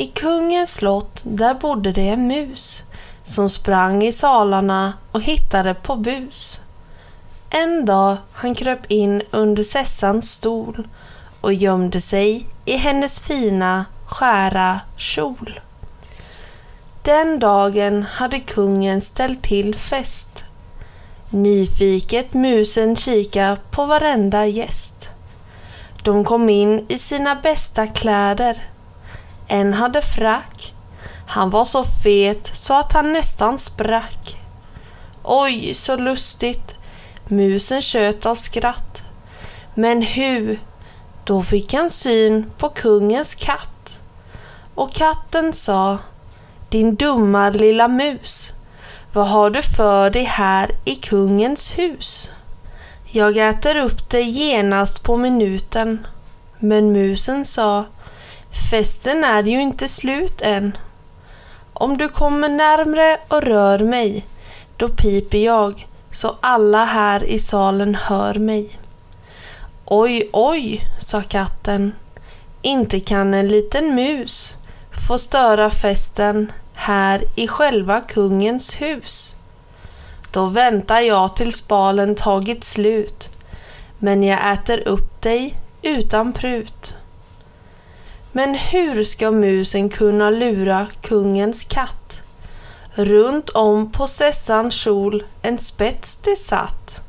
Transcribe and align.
I 0.00 0.06
kungens 0.06 0.74
slott 0.74 1.20
där 1.24 1.54
bodde 1.54 1.92
det 1.92 2.08
en 2.08 2.26
mus 2.26 2.82
som 3.22 3.48
sprang 3.48 4.02
i 4.02 4.12
salarna 4.12 4.92
och 5.12 5.22
hittade 5.22 5.74
på 5.74 5.96
bus. 5.96 6.60
En 7.50 7.84
dag 7.84 8.16
han 8.32 8.54
kröp 8.54 8.90
in 8.90 9.22
under 9.30 9.62
Sessans 9.62 10.30
stol 10.30 10.88
och 11.40 11.52
gömde 11.52 12.00
sig 12.00 12.46
i 12.64 12.76
hennes 12.76 13.20
fina 13.20 13.84
skära 14.06 14.80
kjol. 14.96 15.60
Den 17.02 17.38
dagen 17.38 18.02
hade 18.02 18.40
kungen 18.40 19.00
ställt 19.00 19.42
till 19.42 19.74
fest. 19.74 20.44
Nyfiket 21.30 22.34
musen 22.34 22.96
kika 22.96 23.56
på 23.70 23.84
varenda 23.84 24.46
gäst. 24.46 25.08
De 26.02 26.24
kom 26.24 26.50
in 26.50 26.86
i 26.88 26.98
sina 26.98 27.34
bästa 27.34 27.86
kläder 27.86 28.69
en 29.50 29.72
hade 29.72 30.02
frack. 30.02 30.74
Han 31.26 31.50
var 31.50 31.64
så 31.64 31.84
fet 31.84 32.50
så 32.52 32.74
att 32.74 32.92
han 32.92 33.12
nästan 33.12 33.58
sprack. 33.58 34.38
Oj, 35.22 35.74
så 35.74 35.96
lustigt. 35.96 36.74
Musen 37.28 37.82
tjöt 37.82 38.26
av 38.26 38.34
skratt. 38.34 39.02
Men 39.74 40.02
hur? 40.02 40.60
Då 41.24 41.42
fick 41.42 41.74
han 41.74 41.90
syn 41.90 42.50
på 42.58 42.68
kungens 42.68 43.34
katt. 43.34 44.00
Och 44.74 44.92
katten 44.92 45.52
sa 45.52 45.98
Din 46.68 46.94
dumma 46.94 47.50
lilla 47.50 47.88
mus. 47.88 48.52
Vad 49.12 49.28
har 49.28 49.50
du 49.50 49.62
för 49.62 50.10
dig 50.10 50.24
här 50.24 50.70
i 50.84 50.94
kungens 50.94 51.78
hus? 51.78 52.30
Jag 53.06 53.36
äter 53.36 53.76
upp 53.76 54.10
dig 54.10 54.30
genast 54.30 55.02
på 55.02 55.16
minuten. 55.16 56.06
Men 56.58 56.92
musen 56.92 57.44
sa 57.44 57.84
Festen 58.70 59.24
är 59.24 59.42
ju 59.42 59.62
inte 59.62 59.88
slut 59.88 60.40
än. 60.40 60.76
Om 61.72 61.98
du 61.98 62.08
kommer 62.08 62.48
närmre 62.48 63.18
och 63.28 63.42
rör 63.42 63.78
mig, 63.78 64.26
då 64.76 64.88
piper 64.88 65.38
jag 65.38 65.86
så 66.10 66.36
alla 66.40 66.84
här 66.84 67.24
i 67.24 67.38
salen 67.38 67.94
hör 67.94 68.34
mig. 68.34 68.78
Oj, 69.84 70.28
oj, 70.32 70.80
sa 71.00 71.22
katten. 71.22 71.92
Inte 72.62 73.00
kan 73.00 73.34
en 73.34 73.48
liten 73.48 73.94
mus 73.94 74.56
få 75.08 75.18
störa 75.18 75.70
festen 75.70 76.52
här 76.74 77.24
i 77.34 77.48
själva 77.48 78.00
kungens 78.00 78.80
hus. 78.80 79.36
Då 80.32 80.46
väntar 80.46 81.00
jag 81.00 81.36
tills 81.36 81.68
balen 81.68 82.14
tagit 82.14 82.64
slut, 82.64 83.30
men 83.98 84.22
jag 84.22 84.52
äter 84.52 84.88
upp 84.88 85.22
dig 85.22 85.54
utan 85.82 86.32
prut. 86.32 86.94
Men 88.32 88.54
hur 88.54 89.04
ska 89.04 89.30
musen 89.30 89.88
kunna 89.88 90.30
lura 90.30 90.86
kungens 91.02 91.64
katt? 91.64 92.22
Runt 92.94 93.50
om 93.50 93.92
på 93.92 94.06
Sessans 94.06 94.74
kjol 94.74 95.24
en 95.42 95.58
spets 95.58 96.16
det 96.16 96.36
satt. 96.36 97.02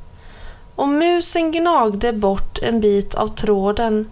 Och 0.76 0.88
musen 0.88 1.52
gnagde 1.52 2.14
bort 2.14 2.60
en 2.62 2.80
bit 2.80 3.16
av 3.16 3.28
tråden. 3.28 4.12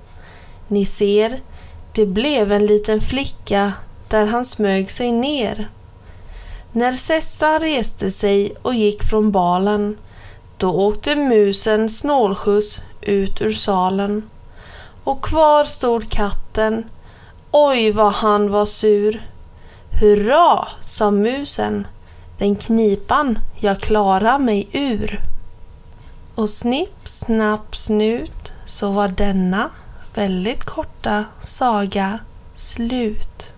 Ni 0.68 0.86
ser, 0.86 1.42
det 1.96 2.06
blev 2.06 2.52
en 2.52 2.66
liten 2.66 3.02
flicka 3.02 3.74
där 4.08 4.26
han 4.26 4.46
smög 4.46 4.92
sig 4.92 5.12
ner. 5.12 5.70
När 6.72 6.92
Sessan 6.92 7.60
reste 7.60 8.12
sig 8.12 8.56
och 8.62 8.74
gick 8.74 9.04
från 9.04 9.32
balen, 9.32 9.98
då 10.58 10.70
åkte 10.70 11.16
musen 11.16 11.90
snålskjuts 11.90 12.82
ut 13.02 13.42
ur 13.42 13.54
salen. 13.54 14.30
Och 15.04 15.22
kvar 15.24 15.64
stod 15.64 16.10
katten 16.10 16.86
Oj 17.52 17.92
vad 17.92 18.14
han 18.14 18.52
var 18.52 18.66
sur. 18.66 19.22
Hurra, 20.02 20.68
sa 20.82 21.12
musen. 21.12 21.88
Den 22.38 22.56
knipan 22.56 23.40
jag 23.60 23.80
klarar 23.80 24.40
mig 24.40 24.70
ur. 24.72 25.22
Och 26.36 26.50
snipp, 26.50 27.08
snapp, 27.08 27.76
snut 27.76 28.54
så 28.66 28.92
var 28.92 29.08
denna 29.08 29.70
väldigt 30.14 30.66
korta 30.66 31.26
saga 31.40 32.20
slut. 32.56 33.54